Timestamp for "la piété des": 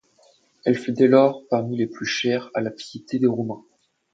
2.61-3.27